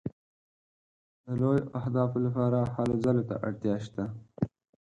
د 1.25 1.27
لویو 1.39 1.71
اهدافو 1.79 2.17
لپاره 2.25 2.59
هلو 2.73 2.95
ځلو 3.03 3.23
ته 3.29 3.35
اړتیا 3.47 3.75
شته. 3.85 4.03